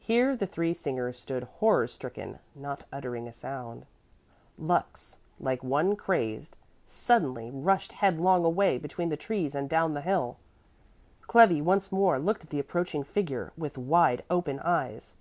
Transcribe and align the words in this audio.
Here 0.00 0.34
the 0.36 0.48
three 0.48 0.74
singers 0.74 1.20
stood 1.20 1.44
horror 1.44 1.86
stricken, 1.86 2.40
not 2.52 2.82
uttering 2.92 3.28
a 3.28 3.32
sound. 3.32 3.86
Lux, 4.58 5.18
like 5.38 5.62
one 5.62 5.94
crazed, 5.94 6.56
suddenly 6.84 7.48
rushed 7.48 7.92
headlong 7.92 8.44
away 8.44 8.76
between 8.76 9.08
the 9.08 9.16
trees 9.16 9.54
and 9.54 9.70
down 9.70 9.94
the 9.94 10.00
hill. 10.00 10.36
Clevi 11.28 11.62
once 11.62 11.92
more 11.92 12.18
looked 12.18 12.42
at 12.42 12.50
the 12.50 12.58
approaching 12.58 13.04
figure 13.04 13.52
with 13.56 13.78
wide 13.78 14.24
open 14.28 14.58
eyes. 14.58 15.14